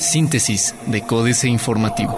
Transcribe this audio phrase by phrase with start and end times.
[0.00, 2.16] Síntesis de Códice Informativo.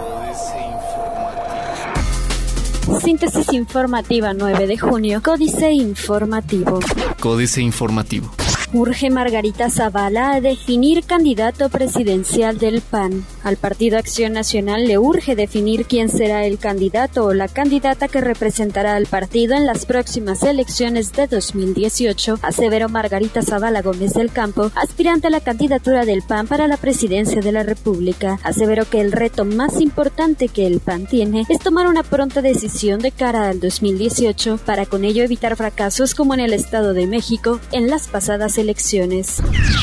[3.03, 6.79] Síntesis informativa 9 de junio, Códice Informativo.
[7.19, 8.31] Códice Informativo.
[8.73, 13.25] Urge Margarita Zavala a definir candidato presidencial del PAN.
[13.43, 18.21] Al Partido Acción Nacional le urge definir quién será el candidato o la candidata que
[18.21, 24.71] representará al partido en las próximas elecciones de 2018, aseveró Margarita Zavala Gómez del Campo,
[24.75, 28.39] aspirante a la candidatura del PAN para la presidencia de la República.
[28.41, 33.01] Aseveró que el reto más importante que el PAN tiene es tomar una pronta decisión
[33.01, 37.59] de cara al 2018 para con ello evitar fracasos como en el Estado de México
[37.73, 38.60] en las pasadas elecciones.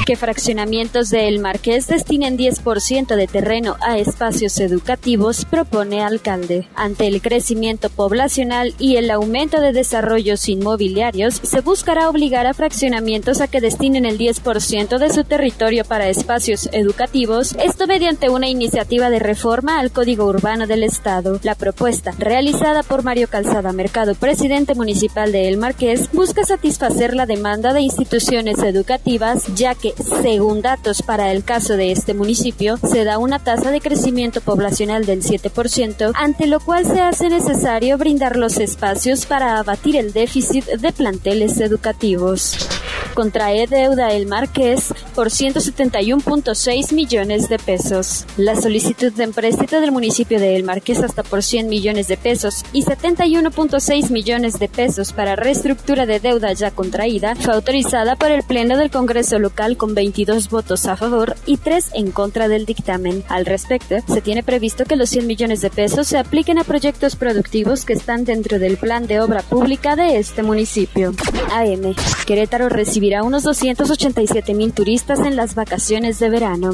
[0.07, 6.67] Que fraccionamientos de El Marqués destinen 10% de terreno a espacios educativos, propone alcalde.
[6.75, 13.41] Ante el crecimiento poblacional y el aumento de desarrollos inmobiliarios, se buscará obligar a fraccionamientos
[13.41, 19.11] a que destinen el 10% de su territorio para espacios educativos, esto mediante una iniciativa
[19.11, 21.41] de reforma al Código Urbano del Estado.
[21.43, 27.27] La propuesta, realizada por Mario Calzada Mercado, presidente municipal de El Marqués, busca satisfacer la
[27.27, 28.68] demanda de instituciones educativas,
[29.55, 33.81] ya que, según datos para el caso de este municipio, se da una tasa de
[33.81, 39.97] crecimiento poblacional del 7%, ante lo cual se hace necesario brindar los espacios para abatir
[39.97, 42.57] el déficit de planteles educativos
[43.19, 48.25] contrae deuda el Marqués por 171.6 millones de pesos.
[48.37, 52.65] La solicitud de empréstito del municipio de El Marqués hasta por 100 millones de pesos
[52.73, 58.45] y 71.6 millones de pesos para reestructura de deuda ya contraída fue autorizada por el
[58.45, 63.25] Pleno del Congreso local con 22 votos a favor y 3 en contra del dictamen.
[63.29, 67.17] Al respecto, se tiene previsto que los 100 millones de pesos se apliquen a proyectos
[67.17, 71.15] productivos que están dentro del plan de obra pública de este municipio.
[71.53, 71.97] AM.
[72.25, 76.73] Querétaro recibirá a unos 287 mil turistas en las vacaciones de verano.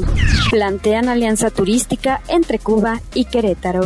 [0.51, 3.81] Plantean alianza turística entre Cuba y Querétaro.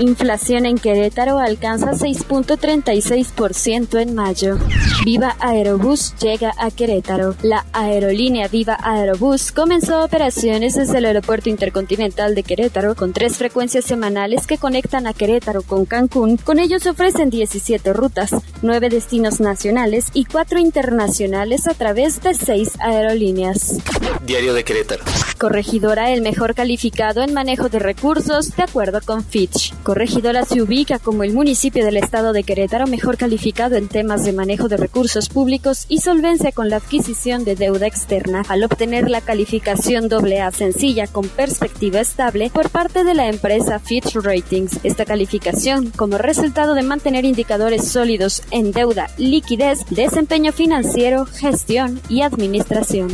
[0.00, 4.56] Inflación en Querétaro alcanza 6.36% en mayo.
[5.04, 7.36] Viva Aerobús llega a Querétaro.
[7.42, 13.84] La aerolínea Viva Aerobús comenzó operaciones desde el Aeropuerto Intercontinental de Querétaro con tres frecuencias
[13.84, 16.38] semanales que conectan a Querétaro con Cancún.
[16.38, 18.30] Con ellos ofrecen 17 rutas,
[18.62, 23.76] 9 destinos nacionales y 4 internacionales a través de 6 aerolíneas.
[24.24, 25.04] Diario de Querétaro.
[25.38, 29.74] Corregidora el mejor calificado en manejo de recursos de acuerdo con Fitch.
[29.90, 34.32] Corregidora se ubica como el municipio del estado de Querétaro mejor calificado en temas de
[34.32, 39.20] manejo de recursos públicos y solvencia con la adquisición de deuda externa al obtener la
[39.20, 44.78] calificación AA sencilla con perspectiva estable por parte de la empresa Fitch Ratings.
[44.84, 52.22] Esta calificación, como resultado de mantener indicadores sólidos en deuda, liquidez, desempeño financiero, gestión y
[52.22, 53.08] administración.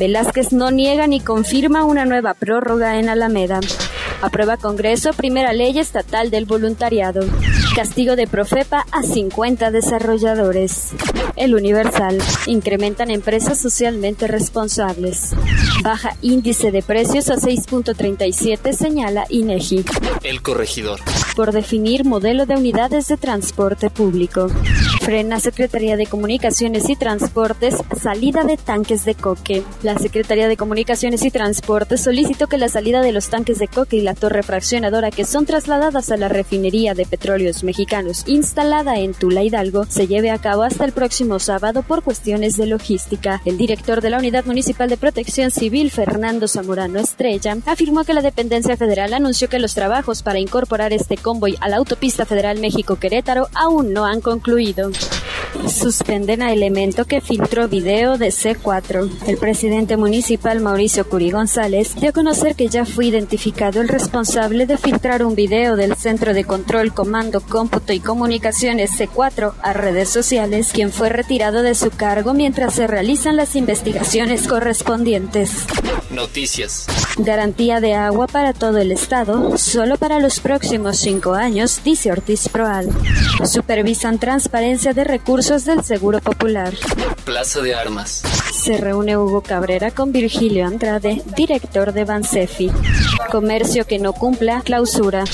[0.00, 3.60] Velázquez no niega ni confirma una nueva prórroga en Alameda.
[4.22, 7.22] Aprueba Congreso primera ley estatal del voluntariado.
[7.76, 10.94] Castigo de Profepa a 50 desarrolladores.
[11.36, 12.16] El Universal.
[12.46, 15.34] Incrementan empresas socialmente responsables.
[15.82, 19.84] Baja índice de precios a 6.37 señala INEGI.
[20.22, 21.00] El corregidor.
[21.36, 24.48] Por definir modelo de unidades de transporte público.
[25.02, 29.62] Frena Secretaría de Comunicaciones y Transportes salida de tanques de coque.
[29.82, 33.96] La Secretaría de Comunicaciones y Transportes solicitó que la salida de los tanques de coque
[33.96, 39.12] y la torre fraccionadora que son trasladadas a la refinería de petróleos mexicanos instalada en
[39.12, 43.42] Tula Hidalgo se lleve a cabo hasta el próximo sábado por cuestiones de logística.
[43.44, 48.22] El director de la Unidad Municipal de Protección Civil, Fernando Zamorano Estrella, afirmó que la
[48.22, 53.48] dependencia federal anunció que los trabajos para incorporar este convoy a la autopista federal México-Querétaro
[53.54, 54.90] aún no han concluido.
[55.68, 59.10] Suspenden a elemento que filtró video de C4.
[59.26, 64.66] El presidente municipal Mauricio Curi González dio a conocer que ya fue identificado el responsable
[64.66, 70.10] de filtrar un video del Centro de Control, Comando, Cómputo y Comunicaciones C4 a redes
[70.10, 75.64] sociales, quien fue retirado de su cargo mientras se realizan las investigaciones correspondientes.
[76.10, 76.86] Noticias.
[77.16, 82.50] Garantía de agua para todo el estado, solo para los próximos cinco años, dice Ortiz
[82.50, 82.90] Proal.
[83.46, 86.74] Supervisan transparencia de recursos del Seguro Popular.
[87.24, 88.22] Plaza de Armas.
[88.52, 92.70] Se reúne Hugo Cabrera con Virgilio Andrade, director de Bansefi.
[93.30, 95.24] Comercio que no cumpla, clausura.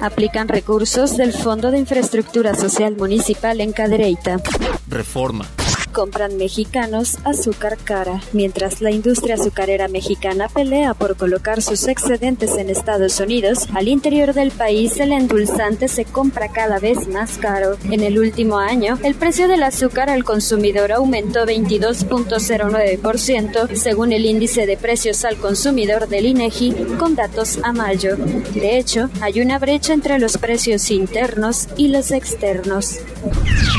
[0.00, 4.40] Aplican recursos del Fondo de Infraestructura Social Municipal en Cadereyta.
[4.88, 5.46] Reforma
[5.98, 12.70] compran mexicanos azúcar cara, mientras la industria azucarera mexicana pelea por colocar sus excedentes en
[12.70, 13.66] Estados Unidos.
[13.74, 17.76] Al interior del país el endulzante se compra cada vez más caro.
[17.90, 24.66] En el último año, el precio del azúcar al consumidor aumentó 22.09% según el índice
[24.66, 28.16] de precios al consumidor del INEGI con datos a mayo.
[28.54, 33.00] De hecho, hay una brecha entre los precios internos y los externos.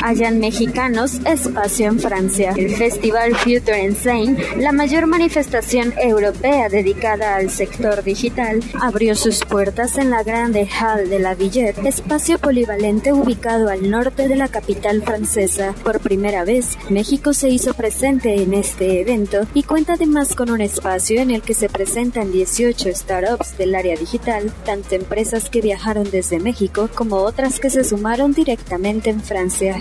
[0.03, 8.03] Hayan mexicanos espacio en El Festival Future Insane, la mayor manifestación europea dedicada al sector
[8.03, 13.91] digital, abrió sus puertas en la Grande Halle de la Villette, espacio polivalente ubicado al
[13.91, 15.75] norte de la capital francesa.
[15.83, 20.61] Por primera vez, México se hizo presente en este evento y cuenta además con un
[20.61, 26.09] espacio en el que se presentan 18 startups del área digital, tanto empresas que viajaron
[26.09, 29.79] desde México como otras que se sumaron directamente en Francia.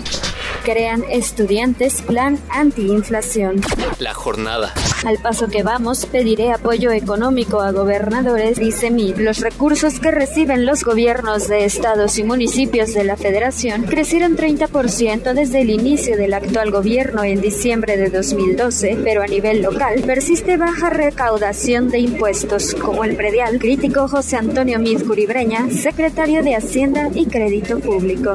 [0.63, 3.61] Crean estudiantes plan antiinflación.
[3.99, 4.73] La jornada.
[5.05, 9.19] Al paso que vamos, pediré apoyo económico a gobernadores, dice MIT.
[9.19, 15.33] Los recursos que reciben los gobiernos de estados y municipios de la federación crecieron 30%
[15.33, 20.57] desde el inicio del actual gobierno en diciembre de 2012, pero a nivel local persiste
[20.57, 27.09] baja recaudación de impuestos, como el predial, crítico José Antonio Mid Curibreña, secretario de Hacienda
[27.15, 28.33] y Crédito Público.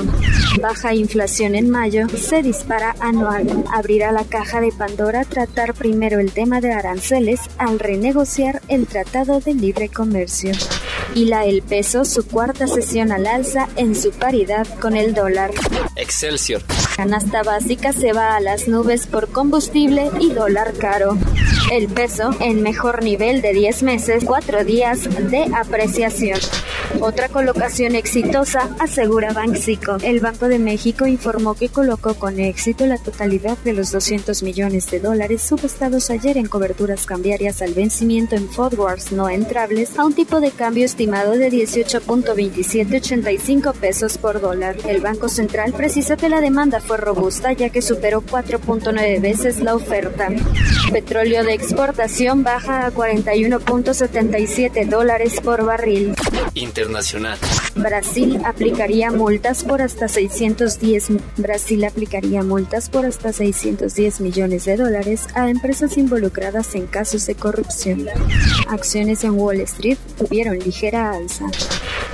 [0.62, 3.46] Baja inflación en mayo se dispara anual.
[3.70, 9.40] Abrirá la caja de Pandora tratar primero el tema de aranceles al renegociar el Tratado
[9.40, 10.52] de Libre Comercio.
[11.14, 15.52] Y la el peso su cuarta sesión al alza en su paridad con el dólar.
[15.96, 16.62] Excelsior.
[16.96, 21.16] Canasta básica se va a las nubes por combustible y dólar caro.
[21.72, 26.38] El peso en mejor nivel de 10 meses, 4 días de apreciación.
[27.00, 29.96] Otra colocación exitosa, asegura Banxico.
[30.02, 34.90] El Banco de México informó que colocó con éxito la totalidad de los 200 millones
[34.90, 40.14] de dólares subestados ayer en coberturas cambiarias al vencimiento en forwards no entrables a un
[40.14, 44.76] tipo de cambio estimado de 18.2785 pesos por dólar.
[44.88, 49.74] El Banco Central precisa que la demanda fue robusta ya que superó 4.9 veces la
[49.74, 50.28] oferta.
[50.92, 56.14] Petróleo de exportación baja a 41.77 dólares por barril.
[57.74, 65.26] Brasil aplicaría multas por hasta 610 Brasil aplicaría multas por hasta 610 millones de dólares
[65.34, 68.06] a empresas involucradas en casos de corrupción.
[68.68, 71.46] Acciones en Wall Street tuvieron ligera alza.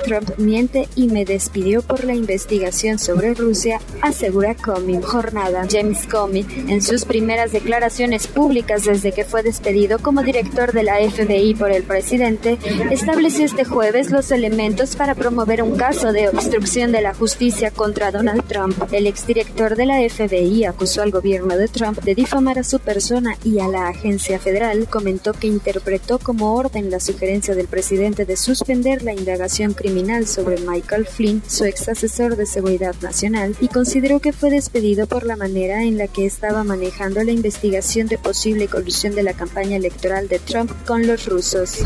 [0.01, 5.01] Trump miente y me despidió por la investigación sobre Rusia, asegura Comey.
[5.01, 5.67] Jornada.
[5.69, 10.97] James Comey, en sus primeras declaraciones públicas desde que fue despedido como director de la
[10.97, 12.57] FBI por el presidente,
[12.89, 18.11] estableció este jueves los elementos para promover un caso de obstrucción de la justicia contra
[18.11, 18.75] Donald Trump.
[18.91, 23.37] El exdirector de la FBI acusó al gobierno de Trump de difamar a su persona
[23.43, 24.87] y a la agencia federal.
[24.89, 29.90] Comentó que interpretó como orden la sugerencia del presidente de suspender la indagación criminal
[30.25, 35.25] sobre Michael Flynn, su ex asesor de seguridad nacional, y consideró que fue despedido por
[35.25, 39.75] la manera en la que estaba manejando la investigación de posible colusión de la campaña
[39.75, 41.79] electoral de Trump con los rusos.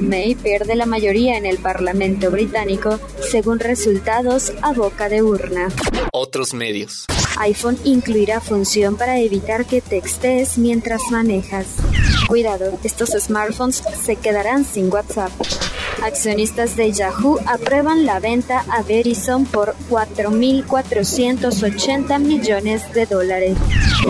[0.00, 2.98] May pierde la mayoría en el Parlamento británico,
[3.30, 5.68] según resultados a boca de urna.
[6.12, 7.04] Otros medios.
[7.38, 11.66] iPhone incluirá función para evitar que textees mientras manejas.
[12.26, 15.30] Cuidado, estos smartphones se quedarán sin WhatsApp.
[16.02, 23.56] Accionistas de Yahoo aprueban la venta a Verizon por 4.480 millones de dólares.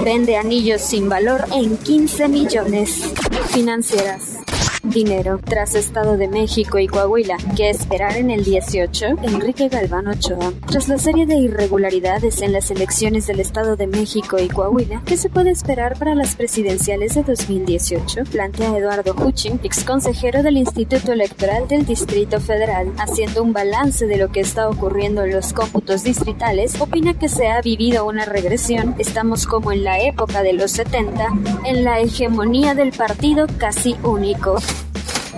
[0.04, 3.12] Vende anillos sin valor en 15 millones.
[3.50, 4.39] Financieras.
[4.82, 5.38] Dinero.
[5.44, 9.06] Tras Estado de México y Coahuila, ¿qué esperar en el 18?
[9.22, 10.52] Enrique Galván Ochoa.
[10.66, 15.16] Tras la serie de irregularidades en las elecciones del Estado de México y Coahuila, ¿qué
[15.16, 18.24] se puede esperar para las presidenciales de 2018?
[18.30, 24.16] Plantea Eduardo Huchin, ex consejero del Instituto Electoral del Distrito Federal, haciendo un balance de
[24.16, 28.94] lo que está ocurriendo en los cómputos distritales, opina que se ha vivido una regresión.
[28.98, 31.28] Estamos como en la época de los 70,
[31.64, 34.56] en la hegemonía del partido casi único.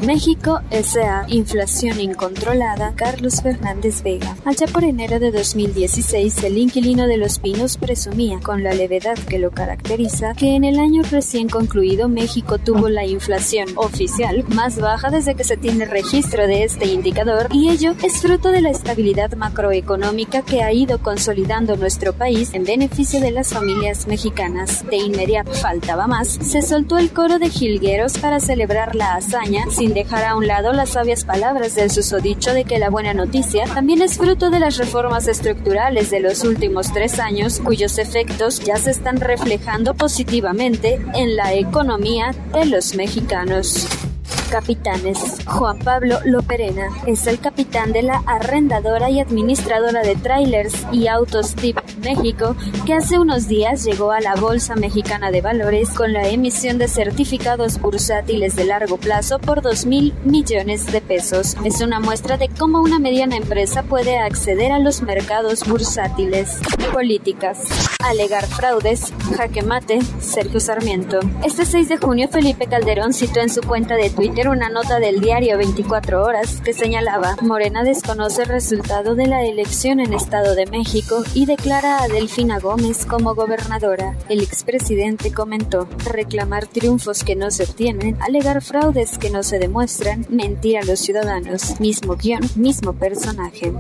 [0.03, 1.27] México S.A.
[1.29, 2.93] Inflación incontrolada.
[2.97, 4.37] Carlos Fernández Vega.
[4.45, 9.39] Allá por enero de 2016, el inquilino de Los Pinos presumía, con la levedad que
[9.39, 15.11] lo caracteriza, que en el año recién concluido México tuvo la inflación oficial más baja
[15.11, 19.33] desde que se tiene registro de este indicador y ello es fruto de la estabilidad
[19.35, 24.85] macroeconómica que ha ido consolidando nuestro país en beneficio de las familias mexicanas.
[24.91, 29.92] De inmediato faltaba más, se soltó el coro de jilgueros para celebrar la hazaña sin
[29.95, 34.03] dejar a un lado las sabias palabras del susodicho de que la buena noticia también
[34.03, 38.91] es fruto de las reformas estructurales de los últimos tres años, cuyos efectos ya se
[38.91, 44.12] están reflejando positivamente en la economía de los mexicanos.
[44.53, 45.43] Capitanes.
[45.47, 51.55] Juan Pablo Loperena es el capitán de la arrendadora y administradora de trailers y autos
[51.55, 52.55] TIP México,
[52.85, 56.89] que hace unos días llegó a la Bolsa Mexicana de Valores con la emisión de
[56.89, 61.57] certificados bursátiles de largo plazo por 2 mil millones de pesos.
[61.65, 66.59] Es una muestra de cómo una mediana empresa puede acceder a los mercados bursátiles.
[66.93, 67.63] Políticas.
[68.05, 69.15] Alegar fraudes.
[69.35, 70.01] Jaque mate.
[70.21, 71.21] Sergio Sarmiento.
[71.43, 75.21] Este 6 de junio, Felipe Calderón citó en su cuenta de Twitter una nota del
[75.21, 80.67] diario 24 Horas que señalaba Morena desconoce el resultado de la elección en Estado de
[80.67, 84.17] México y declara a Delfina Gómez como gobernadora.
[84.29, 90.27] El expresidente comentó reclamar triunfos que no se obtienen, alegar fraudes que no se demuestran,
[90.29, 91.79] mentir a los ciudadanos.
[91.79, 93.73] Mismo guion, mismo personaje.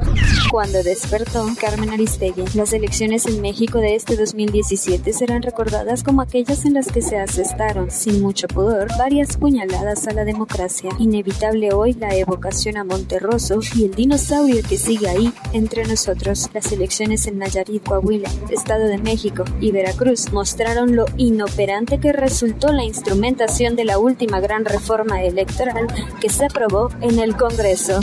[0.50, 6.64] Cuando despertó Carmen Aristegui, las elecciones en México de este 2017 serán recordadas como aquellas
[6.66, 10.51] en las que se asestaron, sin mucho pudor, varias puñaladas a la democracia
[10.98, 16.50] Inevitable hoy la evocación a Monterroso y el dinosaurio que sigue ahí entre nosotros.
[16.52, 22.70] Las elecciones en Nayarit, Coahuila, Estado de México y Veracruz mostraron lo inoperante que resultó
[22.72, 25.86] la instrumentación de la última gran reforma electoral
[26.20, 28.00] que se aprobó en el Congreso.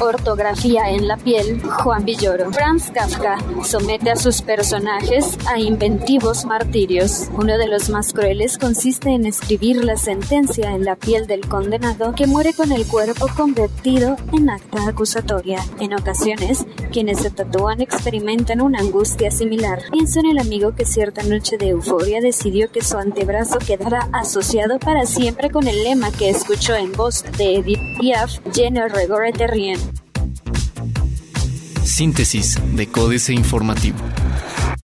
[0.00, 2.50] Ortografía en la piel, Juan Villoro.
[2.52, 7.28] Franz Kafka somete a sus personajes a inventivos martirios.
[7.36, 12.14] Uno de los más crueles consiste en escribir la sentencia en la piel del condenado
[12.14, 15.64] que muere con el cuerpo convertido en acta acusatoria.
[15.78, 19.80] En ocasiones, quienes se tatúan experimentan una angustia similar.
[19.92, 24.78] Pienso en el amigo que cierta noche de euforia decidió que su antebrazo quedara asociado
[24.78, 29.78] para siempre con el lema que escuchó en voz de Edith Piaf, Je regore rien.
[31.84, 33.98] Síntesis de Códice Informativo.